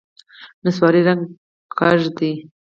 [0.63, 1.21] نسواري رنګ
[1.77, 2.31] کږ دی.